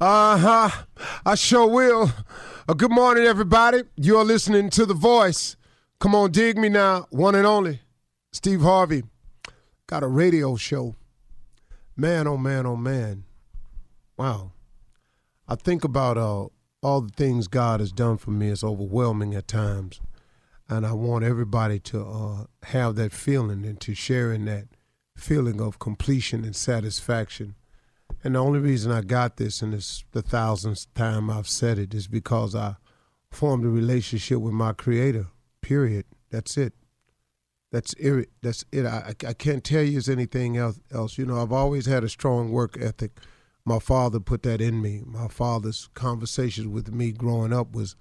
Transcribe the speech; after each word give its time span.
Uh 0.00 0.38
huh. 0.38 0.84
I 1.26 1.34
sure 1.34 1.66
will. 1.66 2.10
Uh, 2.66 2.72
good 2.72 2.90
morning, 2.90 3.24
everybody. 3.24 3.82
You're 3.96 4.24
listening 4.24 4.70
to 4.70 4.86
The 4.86 4.94
Voice. 4.94 5.56
Come 5.98 6.14
on, 6.14 6.32
dig 6.32 6.56
me 6.56 6.70
now. 6.70 7.06
One 7.10 7.34
and 7.34 7.46
only. 7.46 7.80
Steve 8.32 8.62
Harvey. 8.62 9.02
Got 9.86 10.02
a 10.02 10.06
radio 10.06 10.56
show. 10.56 10.94
Man, 11.98 12.26
oh 12.26 12.38
man, 12.38 12.64
oh 12.64 12.76
man. 12.76 13.24
Wow. 14.16 14.52
I 15.46 15.54
think 15.56 15.84
about 15.84 16.16
uh, 16.16 16.46
all 16.82 17.02
the 17.02 17.12
things 17.14 17.46
God 17.46 17.80
has 17.80 17.92
done 17.92 18.16
for 18.16 18.30
me. 18.30 18.48
It's 18.48 18.64
overwhelming 18.64 19.34
at 19.34 19.48
times. 19.48 20.00
And 20.66 20.86
I 20.86 20.94
want 20.94 21.24
everybody 21.24 21.78
to 21.78 22.06
uh, 22.06 22.44
have 22.68 22.94
that 22.94 23.12
feeling 23.12 23.66
and 23.66 23.78
to 23.82 23.94
share 23.94 24.32
in 24.32 24.46
that 24.46 24.68
feeling 25.14 25.60
of 25.60 25.78
completion 25.78 26.42
and 26.42 26.56
satisfaction 26.56 27.54
and 28.22 28.34
the 28.34 28.38
only 28.38 28.58
reason 28.58 28.92
I 28.92 29.00
got 29.00 29.36
this, 29.36 29.62
and 29.62 29.72
it's 29.72 30.04
the 30.12 30.22
thousandth 30.22 30.92
time 30.94 31.30
I've 31.30 31.48
said 31.48 31.78
it, 31.78 31.94
is 31.94 32.06
because 32.06 32.54
I 32.54 32.76
formed 33.30 33.64
a 33.64 33.68
relationship 33.68 34.38
with 34.38 34.52
my 34.52 34.72
Creator. 34.72 35.26
Period. 35.62 36.04
That's 36.30 36.56
it. 36.56 36.74
That's 37.72 37.94
it. 37.94 38.30
That's 38.42 38.64
it. 38.72 38.84
I, 38.84 39.14
I 39.26 39.32
can't 39.32 39.64
tell 39.64 39.82
you 39.82 40.00
anything 40.08 40.56
else, 40.56 40.80
else. 40.92 41.16
You 41.16 41.26
know, 41.26 41.40
I've 41.40 41.52
always 41.52 41.86
had 41.86 42.04
a 42.04 42.08
strong 42.08 42.50
work 42.50 42.76
ethic. 42.80 43.18
My 43.64 43.78
father 43.78 44.20
put 44.20 44.42
that 44.42 44.60
in 44.60 44.82
me. 44.82 45.02
My 45.06 45.28
father's 45.28 45.88
conversations 45.94 46.66
with 46.66 46.92
me 46.92 47.12
growing 47.12 47.52
up 47.52 47.72
was 47.72 47.94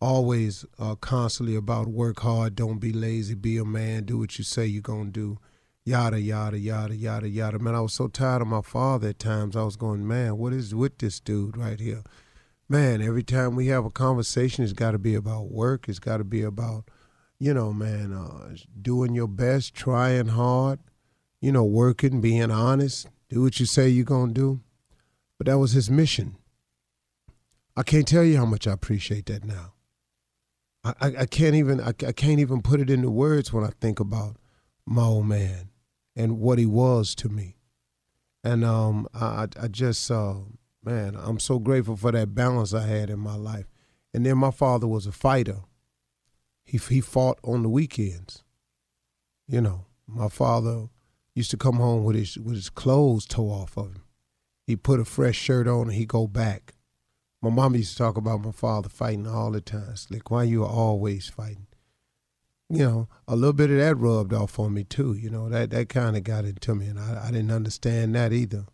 always 0.00 0.64
uh, 0.78 0.94
constantly 0.94 1.56
about 1.56 1.88
work 1.88 2.20
hard, 2.20 2.54
don't 2.54 2.78
be 2.78 2.92
lazy, 2.92 3.34
be 3.34 3.56
a 3.56 3.64
man, 3.64 4.04
do 4.04 4.18
what 4.18 4.38
you 4.38 4.44
say 4.44 4.66
you're 4.66 4.82
going 4.82 5.06
to 5.06 5.10
do 5.10 5.38
yada 5.86 6.20
yada 6.20 6.58
yada 6.58 6.94
yada 6.96 7.28
yada. 7.28 7.58
Man, 7.60 7.76
I 7.76 7.80
was 7.80 7.94
so 7.94 8.08
tired 8.08 8.42
of 8.42 8.48
my 8.48 8.60
father 8.60 9.10
at 9.10 9.20
times. 9.20 9.56
I 9.56 9.62
was 9.62 9.76
going, 9.76 10.06
man, 10.06 10.36
what 10.36 10.52
is 10.52 10.74
with 10.74 10.98
this 10.98 11.20
dude 11.20 11.56
right 11.56 11.78
here? 11.78 12.02
Man, 12.68 13.00
every 13.00 13.22
time 13.22 13.54
we 13.54 13.68
have 13.68 13.84
a 13.84 13.90
conversation, 13.90 14.64
it's 14.64 14.72
got 14.72 14.90
to 14.90 14.98
be 14.98 15.14
about 15.14 15.52
work. 15.52 15.88
It's 15.88 16.00
got 16.00 16.16
to 16.16 16.24
be 16.24 16.42
about, 16.42 16.88
you 17.38 17.54
know, 17.54 17.72
man, 17.72 18.12
uh, 18.12 18.56
doing 18.82 19.14
your 19.14 19.28
best, 19.28 19.74
trying 19.74 20.26
hard, 20.26 20.80
you 21.40 21.52
know, 21.52 21.62
working, 21.62 22.20
being 22.20 22.50
honest, 22.50 23.06
do 23.28 23.42
what 23.42 23.60
you 23.60 23.66
say 23.66 23.88
you're 23.88 24.04
gonna 24.04 24.32
do. 24.32 24.60
But 25.38 25.46
that 25.46 25.58
was 25.58 25.72
his 25.72 25.88
mission. 25.88 26.36
I 27.76 27.84
can't 27.84 28.08
tell 28.08 28.24
you 28.24 28.38
how 28.38 28.46
much 28.46 28.66
I 28.66 28.72
appreciate 28.72 29.26
that 29.26 29.44
now. 29.44 29.74
I, 30.82 30.94
I, 31.00 31.06
I 31.20 31.26
can't 31.26 31.54
even 31.54 31.80
I, 31.80 31.90
I 31.90 32.12
can't 32.12 32.40
even 32.40 32.60
put 32.60 32.80
it 32.80 32.90
into 32.90 33.10
words 33.10 33.52
when 33.52 33.62
I 33.62 33.70
think 33.80 34.00
about 34.00 34.36
my 34.84 35.02
old 35.02 35.26
man 35.26 35.68
and 36.16 36.38
what 36.38 36.58
he 36.58 36.66
was 36.66 37.14
to 37.16 37.28
me. 37.28 37.56
And 38.42 38.64
um, 38.64 39.06
I, 39.14 39.48
I 39.60 39.68
just, 39.68 40.10
uh, 40.10 40.36
man, 40.82 41.16
I'm 41.16 41.38
so 41.38 41.58
grateful 41.58 41.96
for 41.96 42.12
that 42.12 42.34
balance 42.34 42.72
I 42.72 42.86
had 42.86 43.10
in 43.10 43.18
my 43.18 43.34
life. 43.36 43.66
And 44.14 44.24
then 44.24 44.38
my 44.38 44.50
father 44.50 44.86
was 44.86 45.06
a 45.06 45.12
fighter. 45.12 45.58
He 46.64 46.78
he 46.78 47.00
fought 47.00 47.38
on 47.44 47.62
the 47.62 47.68
weekends. 47.68 48.42
You 49.46 49.60
know, 49.60 49.86
my 50.06 50.28
father 50.28 50.88
used 51.34 51.50
to 51.50 51.56
come 51.56 51.76
home 51.76 52.02
with 52.02 52.16
his 52.16 52.38
with 52.38 52.54
his 52.54 52.70
clothes 52.70 53.26
tore 53.26 53.62
off 53.62 53.76
of 53.76 53.88
him. 53.88 54.02
He 54.66 54.74
put 54.74 54.98
a 54.98 55.04
fresh 55.04 55.36
shirt 55.36 55.68
on 55.68 55.82
and 55.88 55.92
he 55.92 56.06
go 56.06 56.26
back. 56.26 56.74
My 57.42 57.50
mom 57.50 57.76
used 57.76 57.92
to 57.92 57.98
talk 57.98 58.16
about 58.16 58.42
my 58.42 58.50
father 58.50 58.88
fighting 58.88 59.26
all 59.26 59.52
the 59.52 59.60
time. 59.60 59.90
It's 59.90 60.10
like, 60.10 60.30
why 60.30 60.44
you 60.44 60.64
always 60.64 61.28
fighting? 61.28 61.66
You 62.68 62.78
know, 62.78 63.08
a 63.28 63.36
little 63.36 63.52
bit 63.52 63.70
of 63.70 63.78
that 63.78 63.96
rubbed 63.96 64.32
off 64.32 64.58
on 64.58 64.74
me 64.74 64.84
too. 64.84 65.14
You 65.14 65.30
know, 65.30 65.48
that 65.48 65.70
that 65.70 65.88
kind 65.88 66.16
of 66.16 66.24
got 66.24 66.44
into 66.44 66.74
me, 66.74 66.86
and 66.86 66.98
I, 66.98 67.26
I 67.28 67.30
didn't 67.30 67.52
understand 67.52 68.14
that 68.14 68.32
either. 68.32 68.66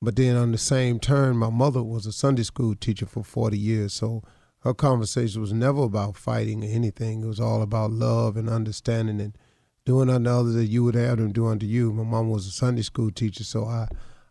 But 0.00 0.16
then 0.16 0.36
on 0.36 0.50
the 0.50 0.58
same 0.58 0.98
turn, 0.98 1.36
my 1.36 1.50
mother 1.50 1.82
was 1.82 2.06
a 2.06 2.12
Sunday 2.12 2.42
school 2.42 2.74
teacher 2.74 3.06
for 3.06 3.22
40 3.22 3.56
years, 3.56 3.92
so 3.92 4.22
her 4.60 4.74
conversation 4.74 5.40
was 5.40 5.52
never 5.52 5.84
about 5.84 6.16
fighting 6.16 6.64
or 6.64 6.68
anything. 6.68 7.22
It 7.22 7.26
was 7.26 7.38
all 7.38 7.62
about 7.62 7.92
love 7.92 8.36
and 8.36 8.48
understanding 8.48 9.20
and 9.20 9.38
doing 9.84 10.10
unto 10.10 10.28
others 10.30 10.54
that 10.54 10.66
you 10.66 10.82
would 10.82 10.96
have 10.96 11.18
them 11.18 11.32
do 11.32 11.46
unto 11.46 11.66
you. 11.66 11.92
My 11.92 12.02
mom 12.02 12.30
was 12.30 12.46
a 12.46 12.50
Sunday 12.50 12.82
school 12.82 13.12
teacher, 13.12 13.44
so 13.44 13.64
I 13.66 13.88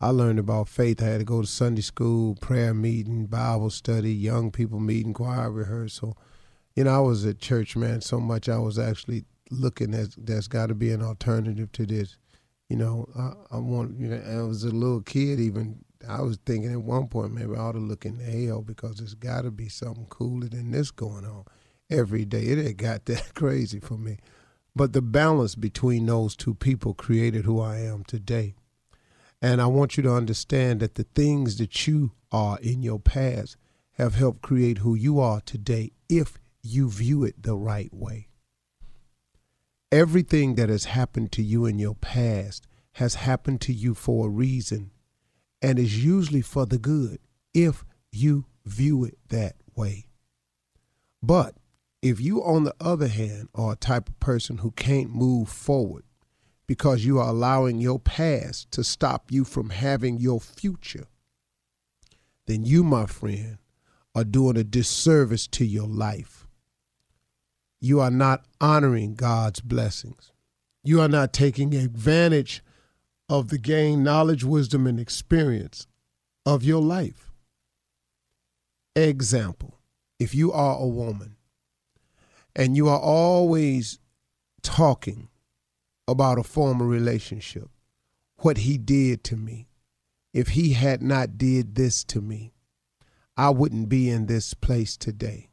I 0.00 0.10
learned 0.10 0.38
about 0.38 0.68
faith. 0.68 1.02
I 1.02 1.06
had 1.06 1.20
to 1.20 1.24
go 1.24 1.40
to 1.40 1.46
Sunday 1.46 1.80
school, 1.80 2.34
prayer 2.34 2.74
meeting, 2.74 3.24
Bible 3.24 3.70
study, 3.70 4.12
young 4.12 4.50
people 4.50 4.80
meeting, 4.80 5.14
choir 5.14 5.50
rehearsal 5.50 6.18
you 6.74 6.84
know, 6.84 6.94
I 6.94 7.00
was 7.00 7.24
at 7.24 7.38
church, 7.38 7.76
man, 7.76 8.00
so 8.00 8.18
much 8.18 8.48
I 8.48 8.58
was 8.58 8.78
actually 8.78 9.24
looking 9.50 9.94
at 9.94 10.08
there's 10.16 10.48
got 10.48 10.66
to 10.66 10.74
be 10.74 10.90
an 10.90 11.02
alternative 11.02 11.70
to 11.72 11.86
this. 11.86 12.16
You 12.68 12.76
know, 12.76 13.08
I, 13.16 13.56
I 13.56 13.58
want, 13.58 13.98
you 13.98 14.08
know, 14.08 14.22
I 14.26 14.42
was 14.42 14.64
a 14.64 14.70
little 14.70 15.02
kid 15.02 15.38
even. 15.38 15.84
I 16.08 16.22
was 16.22 16.38
thinking 16.44 16.72
at 16.72 16.82
one 16.82 17.08
point 17.08 17.32
maybe 17.32 17.54
I 17.54 17.60
ought 17.60 17.72
to 17.72 17.78
look 17.78 18.04
in 18.04 18.18
hell 18.18 18.60
because 18.60 18.96
there's 18.96 19.14
got 19.14 19.42
to 19.42 19.50
be 19.50 19.68
something 19.68 20.06
cooler 20.06 20.48
than 20.48 20.70
this 20.70 20.90
going 20.90 21.24
on 21.24 21.44
every 21.88 22.24
day. 22.24 22.42
It 22.42 22.58
had 22.58 22.76
got 22.76 23.04
that 23.06 23.34
crazy 23.34 23.80
for 23.80 23.96
me. 23.96 24.18
But 24.76 24.92
the 24.92 25.02
balance 25.02 25.54
between 25.54 26.06
those 26.06 26.34
two 26.34 26.54
people 26.54 26.94
created 26.94 27.44
who 27.44 27.60
I 27.60 27.78
am 27.78 28.02
today. 28.04 28.54
And 29.40 29.60
I 29.60 29.66
want 29.66 29.96
you 29.96 30.02
to 30.02 30.12
understand 30.12 30.80
that 30.80 30.96
the 30.96 31.04
things 31.14 31.58
that 31.58 31.86
you 31.86 32.12
are 32.32 32.58
in 32.58 32.82
your 32.82 32.98
past 32.98 33.56
have 33.92 34.16
helped 34.16 34.42
create 34.42 34.78
who 34.78 34.94
you 34.94 35.20
are 35.20 35.40
today 35.40 35.92
if 36.08 36.38
you 36.64 36.88
view 36.88 37.24
it 37.24 37.42
the 37.42 37.54
right 37.54 37.92
way. 37.92 38.28
Everything 39.92 40.54
that 40.54 40.70
has 40.70 40.86
happened 40.86 41.30
to 41.32 41.42
you 41.42 41.66
in 41.66 41.78
your 41.78 41.94
past 41.94 42.66
has 42.92 43.16
happened 43.16 43.60
to 43.60 43.72
you 43.72 43.94
for 43.94 44.26
a 44.26 44.30
reason 44.30 44.90
and 45.60 45.78
is 45.78 46.04
usually 46.04 46.40
for 46.40 46.64
the 46.64 46.78
good 46.78 47.18
if 47.52 47.84
you 48.10 48.46
view 48.64 49.04
it 49.04 49.18
that 49.28 49.56
way. 49.76 50.06
But 51.22 51.56
if 52.02 52.20
you, 52.20 52.42
on 52.42 52.64
the 52.64 52.74
other 52.80 53.08
hand, 53.08 53.48
are 53.54 53.72
a 53.72 53.76
type 53.76 54.08
of 54.08 54.18
person 54.18 54.58
who 54.58 54.70
can't 54.72 55.14
move 55.14 55.48
forward 55.48 56.04
because 56.66 57.04
you 57.04 57.18
are 57.18 57.28
allowing 57.28 57.78
your 57.78 57.98
past 57.98 58.70
to 58.72 58.82
stop 58.82 59.30
you 59.30 59.44
from 59.44 59.70
having 59.70 60.18
your 60.18 60.40
future, 60.40 61.06
then 62.46 62.64
you, 62.64 62.82
my 62.84 63.06
friend, 63.06 63.58
are 64.14 64.24
doing 64.24 64.56
a 64.56 64.64
disservice 64.64 65.46
to 65.48 65.64
your 65.64 65.88
life 65.88 66.43
you 67.84 68.00
are 68.00 68.10
not 68.10 68.46
honoring 68.62 69.14
God's 69.14 69.60
blessings. 69.60 70.32
You 70.82 71.02
are 71.02 71.08
not 71.08 71.34
taking 71.34 71.74
advantage 71.74 72.64
of 73.28 73.50
the 73.50 73.58
gain 73.58 74.02
knowledge, 74.02 74.42
wisdom, 74.42 74.86
and 74.86 74.98
experience 74.98 75.86
of 76.46 76.64
your 76.64 76.80
life. 76.80 77.30
Example 78.96 79.78
if 80.18 80.34
you 80.34 80.50
are 80.50 80.78
a 80.78 80.86
woman 80.86 81.36
and 82.56 82.74
you 82.74 82.88
are 82.88 82.98
always 82.98 83.98
talking 84.62 85.28
about 86.08 86.38
a 86.38 86.42
former 86.42 86.86
relationship, 86.86 87.68
what 88.38 88.58
he 88.58 88.78
did 88.78 89.22
to 89.24 89.36
me, 89.36 89.68
if 90.32 90.48
he 90.48 90.72
had 90.72 91.02
not 91.02 91.36
did 91.36 91.74
this 91.74 92.02
to 92.04 92.22
me, 92.22 92.54
I 93.36 93.50
wouldn't 93.50 93.90
be 93.90 94.08
in 94.08 94.24
this 94.24 94.54
place 94.54 94.96
today. 94.96 95.50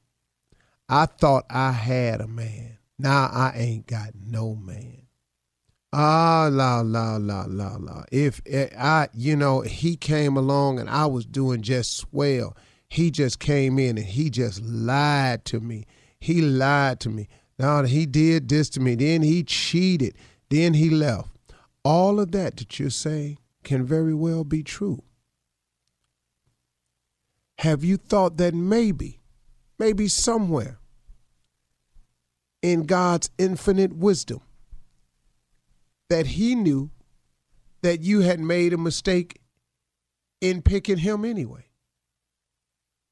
I 0.94 1.06
thought 1.06 1.46
I 1.50 1.72
had 1.72 2.20
a 2.20 2.28
man. 2.28 2.78
Now 3.00 3.30
I 3.32 3.54
ain't 3.56 3.88
got 3.88 4.10
no 4.14 4.56
man. 4.56 5.04
Ah, 5.94 6.50
la, 6.52 6.82
la, 6.82 7.16
la, 7.16 7.46
la, 7.48 7.78
la. 7.80 8.04
If 8.12 8.42
eh, 8.46 8.68
I, 8.78 9.08
you 9.14 9.38
know, 9.38 9.62
he 9.62 9.96
came 9.96 10.36
along 10.36 10.80
and 10.80 10.90
I 10.90 11.06
was 11.06 11.26
doing 11.26 11.62
just 11.62 11.96
swell, 11.96 12.58
he 12.90 13.10
just 13.10 13.40
came 13.40 13.80
in 13.80 13.98
and 13.98 14.06
he 14.06 14.30
just 14.30 14.62
lied 14.62 15.46
to 15.46 15.62
me. 15.62 15.86
He 16.20 16.42
lied 16.42 17.00
to 17.00 17.10
me. 17.10 17.30
Now 17.58 17.84
he 17.84 18.06
did 18.06 18.50
this 18.50 18.70
to 18.72 18.82
me. 18.82 18.96
Then 18.96 19.22
he 19.22 19.44
cheated. 19.44 20.18
Then 20.50 20.74
he 20.74 20.90
left. 20.90 21.30
All 21.86 22.20
of 22.20 22.34
that 22.34 22.58
that 22.58 22.80
you're 22.80 22.90
saying 22.90 23.38
can 23.64 23.86
very 23.86 24.14
well 24.14 24.44
be 24.44 24.62
true. 24.62 25.04
Have 27.60 27.82
you 27.86 27.96
thought 27.96 28.36
that 28.38 28.54
maybe, 28.54 29.22
maybe 29.80 30.10
somewhere, 30.10 30.80
in 32.62 32.84
God's 32.84 33.30
infinite 33.38 33.94
wisdom 33.94 34.42
that 36.10 36.28
he 36.28 36.56
knew 36.56 36.92
that 37.82 38.02
you 38.02 38.22
had 38.22 38.40
made 38.40 38.74
a 38.74 38.78
mistake 38.78 39.40
in 40.40 40.62
picking 40.62 40.98
him 40.98 41.26
anyway. 41.26 41.66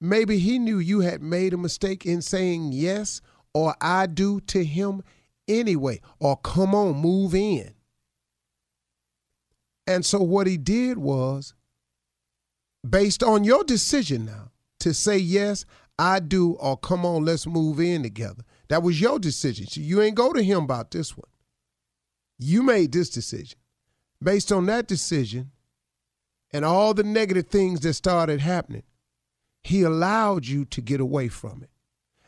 Maybe 0.02 0.40
he 0.40 0.60
knew 0.60 0.80
you 0.80 1.02
had 1.02 1.22
made 1.22 1.54
a 1.54 1.58
mistake 1.58 2.06
in 2.06 2.22
saying 2.22 2.72
yes 2.72 3.22
or 3.54 3.76
I 3.82 4.06
do 4.06 4.40
to 4.42 4.64
him 4.64 5.04
anyway, 5.48 6.02
or 6.20 6.38
come 6.38 6.76
on, 6.76 6.98
move 6.98 7.34
in. 7.34 7.74
And 9.88 10.06
so 10.06 10.22
what 10.22 10.46
he 10.46 10.58
did 10.58 10.98
was, 11.00 11.56
based 12.88 13.24
on 13.24 13.44
your 13.44 13.64
decision 13.64 14.26
now 14.26 14.52
to 14.82 14.94
say 14.94 15.18
yes, 15.18 15.66
I 15.98 16.20
do, 16.20 16.54
or 16.54 16.78
come 16.78 17.06
on, 17.06 17.26
let's 17.26 17.48
move 17.48 17.80
in 17.80 18.04
together. 18.04 18.44
That 18.70 18.84
was 18.84 19.02
your 19.02 19.20
decision. 19.20 19.68
So 19.68 19.82
you 19.82 20.02
ain't 20.02 20.16
go 20.16 20.32
to 20.34 20.44
him 20.44 20.64
about 20.64 20.92
this 20.92 21.18
one. 21.18 21.30
You 22.38 22.64
made 22.64 22.92
this 22.92 23.10
decision. 23.10 23.60
Based 24.24 24.52
on 24.52 24.66
that 24.68 24.88
decision 24.88 25.52
and 26.52 26.66
all 26.66 26.94
the 26.94 27.04
negative 27.04 27.48
things 27.48 27.82
that 27.82 27.94
started 27.94 28.42
happening, 28.42 28.84
He 29.64 29.84
allowed 29.84 30.46
you 30.48 30.66
to 30.66 30.82
get 30.82 31.00
away 31.00 31.28
from 31.28 31.64
it. 31.64 31.70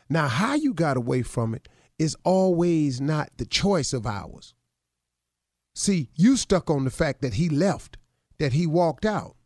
Now, 0.08 0.28
how 0.28 0.54
you 0.54 0.74
got 0.74 0.96
away 0.96 1.22
from 1.22 1.54
it 1.54 1.68
is 1.98 2.16
always 2.24 3.00
not 3.00 3.30
the 3.36 3.46
choice 3.46 3.92
of 3.92 4.06
ours. 4.06 4.54
See, 5.74 6.10
you 6.14 6.36
stuck 6.36 6.68
on 6.68 6.84
the 6.84 6.90
fact 6.90 7.22
that 7.22 7.34
he 7.34 7.48
left, 7.48 7.96
that 8.38 8.52
he 8.52 8.66
walked 8.66 9.06
out. 9.06 9.36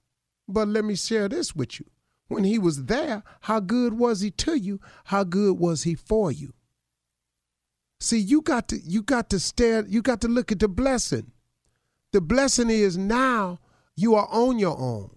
But 0.48 0.68
let 0.68 0.84
me 0.84 0.96
share 0.96 1.28
this 1.28 1.54
with 1.54 1.78
you. 1.78 1.86
When 2.28 2.42
he 2.42 2.58
was 2.58 2.86
there, 2.86 3.22
how 3.42 3.60
good 3.60 3.94
was 3.94 4.20
he 4.20 4.32
to 4.32 4.56
you? 4.56 4.80
How 5.04 5.22
good 5.22 5.58
was 5.58 5.84
he 5.84 5.94
for 5.94 6.32
you? 6.32 6.54
See, 7.98 8.18
you 8.18 8.42
got 8.42 8.68
to 8.68 8.78
you 8.78 9.02
got 9.02 9.30
to 9.30 9.38
stare, 9.40 9.84
you 9.86 10.02
got 10.02 10.20
to 10.22 10.28
look 10.28 10.52
at 10.52 10.60
the 10.60 10.68
blessing. 10.68 11.32
The 12.12 12.20
blessing 12.20 12.70
is 12.70 12.96
now 12.96 13.58
you 13.96 14.14
are 14.14 14.28
on 14.30 14.58
your 14.58 14.78
own. 14.78 15.10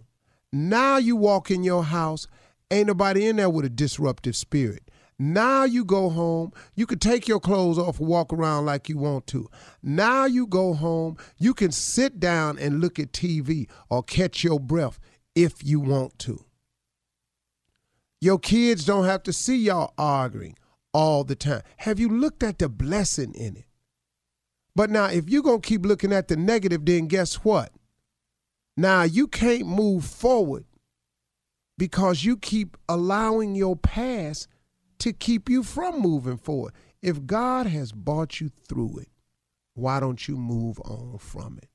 Now 0.51 0.97
you 0.97 1.15
walk 1.15 1.51
in 1.51 1.63
your 1.63 1.83
house, 1.83 2.27
ain't 2.71 2.87
nobody 2.87 3.27
in 3.27 3.35
there 3.35 3.49
with 3.49 3.65
a 3.65 3.69
disruptive 3.69 4.35
spirit. 4.35 4.89
Now 5.21 5.65
you 5.65 5.83
go 5.83 6.09
home. 6.09 6.53
You 6.75 6.85
can 6.85 6.97
take 6.97 7.27
your 7.27 7.41
clothes 7.41 7.77
off 7.77 7.99
and 7.99 8.07
walk 8.07 8.31
around 8.31 8.65
like 8.65 8.87
you 8.87 8.97
want 8.97 9.27
to. 9.27 9.49
Now 9.83 10.23
you 10.25 10.47
go 10.47 10.73
home. 10.73 11.17
You 11.37 11.53
can 11.53 11.71
sit 11.71 12.21
down 12.21 12.57
and 12.57 12.79
look 12.79 12.97
at 12.99 13.11
TV 13.11 13.69
or 13.89 14.01
catch 14.01 14.45
your 14.45 14.61
breath 14.61 14.97
if 15.35 15.61
you 15.61 15.81
want 15.81 16.17
to. 16.19 16.45
Your 18.21 18.39
kids 18.39 18.85
don't 18.85 19.05
have 19.05 19.23
to 19.23 19.33
see 19.33 19.57
y'all 19.57 19.93
arguing 19.97 20.55
all 20.93 21.23
the 21.23 21.35
time. 21.35 21.61
Have 21.77 21.99
you 21.99 22.09
looked 22.09 22.43
at 22.43 22.59
the 22.59 22.69
blessing 22.69 23.33
in 23.33 23.57
it? 23.57 23.65
But 24.75 24.89
now, 24.89 25.05
if 25.05 25.29
you're 25.29 25.43
going 25.43 25.61
to 25.61 25.67
keep 25.67 25.85
looking 25.85 26.13
at 26.13 26.27
the 26.27 26.37
negative, 26.37 26.85
then 26.85 27.07
guess 27.07 27.35
what? 27.35 27.71
Now, 28.77 29.03
you 29.03 29.27
can't 29.27 29.67
move 29.67 30.05
forward 30.05 30.65
because 31.77 32.23
you 32.23 32.37
keep 32.37 32.77
allowing 32.87 33.55
your 33.55 33.75
past 33.75 34.47
to 34.99 35.11
keep 35.11 35.49
you 35.49 35.63
from 35.63 35.99
moving 35.99 36.37
forward. 36.37 36.73
If 37.01 37.25
God 37.25 37.65
has 37.67 37.91
brought 37.91 38.39
you 38.39 38.51
through 38.67 38.99
it, 38.99 39.09
why 39.73 39.99
don't 39.99 40.27
you 40.27 40.37
move 40.37 40.79
on 40.81 41.17
from 41.17 41.57
it? 41.61 41.69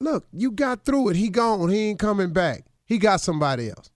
Look, 0.00 0.26
you 0.32 0.50
got 0.50 0.84
through 0.84 1.10
it. 1.10 1.16
He 1.16 1.28
gone. 1.28 1.68
He 1.68 1.90
ain't 1.90 1.98
coming 1.98 2.32
back. 2.32 2.64
He 2.84 2.98
got 2.98 3.20
somebody 3.20 3.70
else. 3.70 3.90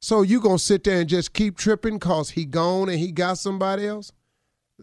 So 0.00 0.22
you 0.22 0.40
gonna 0.40 0.58
sit 0.58 0.84
there 0.84 1.00
and 1.00 1.08
just 1.08 1.32
keep 1.32 1.56
tripping 1.56 1.98
cause 1.98 2.30
he 2.30 2.44
gone 2.44 2.88
and 2.88 2.98
he 2.98 3.12
got 3.12 3.38
somebody 3.38 3.86
else? 3.86 4.12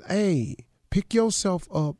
Hey, 0.08 0.56
pick 0.90 1.14
yourself 1.14 1.68
up. 1.74 1.98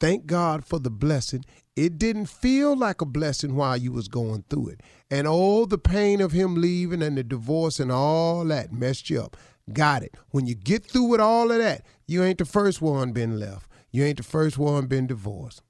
Thank 0.00 0.26
God 0.26 0.64
for 0.64 0.78
the 0.78 0.90
blessing. 0.90 1.44
It 1.76 1.98
didn't 1.98 2.26
feel 2.26 2.76
like 2.76 3.00
a 3.00 3.06
blessing 3.06 3.56
while 3.56 3.76
you 3.76 3.92
was 3.92 4.08
going 4.08 4.44
through 4.48 4.68
it. 4.68 4.80
And 5.10 5.26
all 5.26 5.66
the 5.66 5.78
pain 5.78 6.20
of 6.20 6.32
him 6.32 6.54
leaving 6.56 7.02
and 7.02 7.16
the 7.16 7.24
divorce 7.24 7.80
and 7.80 7.90
all 7.90 8.44
that 8.46 8.72
messed 8.72 9.10
you 9.10 9.22
up. 9.22 9.36
Got 9.72 10.02
it. 10.02 10.14
When 10.30 10.46
you 10.46 10.54
get 10.54 10.84
through 10.84 11.04
with 11.04 11.20
all 11.20 11.50
of 11.50 11.58
that, 11.58 11.86
you 12.06 12.22
ain't 12.22 12.38
the 12.38 12.44
first 12.44 12.82
one 12.82 13.12
been 13.12 13.38
left. 13.38 13.68
You 13.90 14.04
ain't 14.04 14.18
the 14.18 14.24
first 14.24 14.58
one 14.58 14.86
been 14.86 15.06
divorced. 15.06 15.62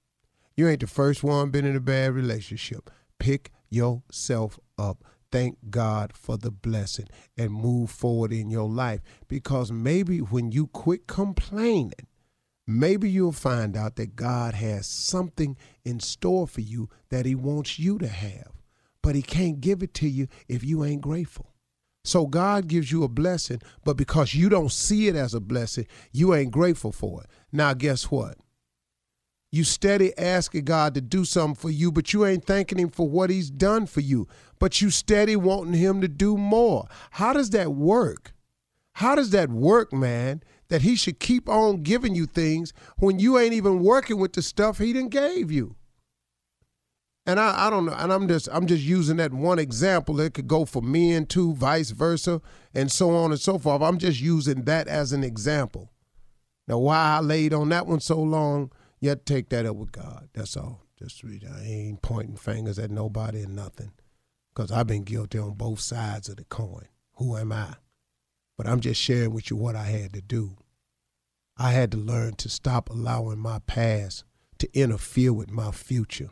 You 0.57 0.69
ain't 0.69 0.81
the 0.81 0.87
first 0.87 1.23
one 1.23 1.51
been 1.51 1.65
in 1.65 1.77
a 1.77 1.81
bad 1.81 2.13
relationship. 2.13 2.91
Pick 3.19 3.51
yourself 3.71 4.59
up. 4.79 5.05
Thank 5.35 5.69
God 5.69 6.13
for 6.13 6.37
the 6.37 6.53
blessing 6.53 7.09
and 7.37 7.51
move 7.51 7.91
forward 7.91 8.33
in 8.33 8.51
your 8.51 8.69
life. 8.69 9.01
Because 9.27 9.73
maybe 9.73 10.19
when 10.19 10.53
you 10.53 10.69
quit 10.69 11.09
complaining, 11.09 12.07
maybe 12.69 13.11
you'll 13.11 13.33
find 13.33 13.77
out 13.77 13.97
that 13.97 14.15
God 14.15 14.55
has 14.55 14.87
something 14.87 15.57
in 15.85 15.99
store 15.99 16.47
for 16.47 16.61
you 16.61 16.89
that 17.09 17.27
He 17.27 17.35
wants 17.35 17.81
you 17.81 17.99
to 17.99 18.07
have. 18.07 18.53
But 19.03 19.17
He 19.17 19.23
can't 19.23 19.61
give 19.61 19.83
it 19.83 19.93
to 19.95 20.09
you 20.09 20.29
if 20.47 20.63
you 20.63 20.85
ain't 20.85 21.03
grateful. 21.03 21.53
So 22.05 22.29
God 22.29 22.69
gives 22.69 22.93
you 22.93 23.03
a 23.03 23.09
blessing, 23.09 23.61
but 23.83 23.97
because 23.97 24.35
you 24.35 24.49
don't 24.49 24.71
see 24.71 25.09
it 25.09 25.17
as 25.17 25.35
a 25.35 25.41
blessing, 25.41 25.89
you 26.13 26.33
ain't 26.33 26.53
grateful 26.53 26.93
for 26.93 27.25
it. 27.25 27.31
Now, 27.51 27.75
guess 27.75 28.09
what? 28.09 28.39
You 29.55 29.63
steady 29.63 30.13
asking 30.19 30.65
God 30.65 30.95
to 30.95 31.01
do 31.01 31.25
something 31.25 31.55
for 31.55 31.71
you, 31.71 31.93
but 31.93 32.13
you 32.13 32.27
ain't 32.27 32.45
thanking 32.45 32.77
Him 32.77 32.91
for 32.91 33.09
what 33.09 33.31
He's 33.31 33.51
done 33.51 33.87
for 33.87 34.01
you. 34.01 34.27
But 34.59 34.81
you 34.81 34.91
steady 34.91 35.37
wanting 35.37 35.75
Him 35.75 36.01
to 36.01 36.09
do 36.09 36.37
more. 36.37 36.89
How 37.13 37.33
does 37.33 37.51
that 37.51 37.71
work? 37.73 38.35
How 38.95 39.15
does 39.15 39.31
that 39.31 39.51
work, 39.51 39.93
man? 39.93 40.43
That 40.71 40.83
He 40.83 40.97
should 40.97 41.21
keep 41.21 41.49
on 41.49 41.85
giving 41.85 42.17
you 42.17 42.27
things 42.27 42.73
when 42.99 43.21
you 43.21 43.39
ain't 43.39 43.53
even 43.53 43.85
working 43.85 44.19
with 44.19 44.33
the 44.33 44.43
stuff 44.43 44.79
He 44.79 44.93
done 44.93 45.07
gave 45.07 45.53
you. 45.53 45.77
And 47.25 47.39
I, 47.39 47.69
I 47.69 47.71
don't 47.71 47.87
know, 47.87 47.95
and 47.95 48.13
I'm 48.13 48.27
just 48.27 48.49
I'm 48.51 48.67
just 48.67 48.83
using 48.83 49.19
that 49.19 49.33
one 49.33 49.61
example. 49.61 50.21
It 50.21 50.35
could 50.35 50.49
go 50.49 50.65
for 50.65 50.83
men 50.83 51.27
too, 51.27 51.55
vice 51.55 51.91
versa, 51.91 52.43
and 52.75 52.91
so 52.91 53.15
on 53.15 53.31
and 53.31 53.41
so 53.41 53.59
forth. 53.59 53.83
I'm 53.83 53.99
just 53.99 54.21
using 54.21 54.65
that 54.65 54.89
as 54.89 55.13
an 55.13 55.23
example. 55.23 55.93
Now, 56.67 56.79
why 56.79 56.97
I 56.97 57.21
laid 57.21 57.55
on 57.55 57.69
that 57.69 57.87
one 57.87 58.01
so 58.01 58.21
long 58.21 58.73
to 59.05 59.17
take 59.17 59.49
that 59.51 59.67
up 59.67 59.77
with 59.77 59.93
God. 59.93 60.29
That's 60.33 60.57
all. 60.57 60.83
Just 60.99 61.23
read. 61.23 61.45
I 61.45 61.63
ain't 61.65 62.03
pointing 62.03 62.37
fingers 62.37 62.79
at 62.79 62.91
nobody 62.91 63.43
and 63.43 63.57
nothing, 63.57 63.93
because 64.55 64.71
I've 64.71 64.87
been 64.87 65.05
guilty 65.05 65.39
on 65.39 65.55
both 65.55 65.81
sides 65.81 66.29
of 66.29 66.37
the 66.37 66.45
coin. 66.45 66.87
Who 67.17 67.37
am 67.37 67.53
I? 67.53 67.75
But 68.57 68.69
I'm 68.69 68.81
just 68.81 69.01
sharing 69.01 69.33
with 69.33 69.51
you 69.51 69.57
what 69.57 69.77
I 69.77 69.85
had 69.85 70.13
to 70.15 70.21
do. 70.21 70.57
I 71.57 71.73
had 71.73 71.91
to 71.93 71.99
learn 71.99 72.35
to 72.37 72.49
stop 72.49 72.89
allowing 72.89 73.39
my 73.39 73.59
past 73.67 74.25
to 74.59 74.69
interfere 74.79 75.33
with 75.33 75.51
my 75.51 75.71
future. 75.71 76.31